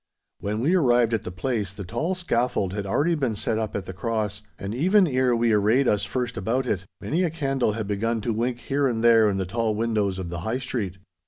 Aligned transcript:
When 0.39 0.61
we 0.61 0.73
arrived 0.73 1.13
at 1.13 1.21
the 1.21 1.31
place 1.31 1.71
the 1.71 1.83
tall 1.83 2.15
scaffold 2.15 2.73
had 2.73 2.87
already 2.87 3.13
been 3.13 3.35
set 3.35 3.59
up 3.59 3.75
at 3.75 3.85
the 3.85 3.93
cross, 3.93 4.41
and 4.57 4.73
even 4.73 5.05
ere 5.05 5.35
we 5.35 5.53
arrayed 5.53 5.87
us 5.87 6.05
first 6.05 6.37
about 6.37 6.65
it, 6.65 6.87
many 6.99 7.21
a 7.21 7.29
candle 7.29 7.73
had 7.73 7.85
begun 7.85 8.19
to 8.21 8.33
wink 8.33 8.61
here 8.61 8.87
and 8.87 9.03
there 9.03 9.29
in 9.29 9.37
the 9.37 9.45
tall 9.45 9.75
windows 9.75 10.17
of 10.17 10.29
the 10.29 10.39
High 10.39 10.57
Street. 10.57 10.97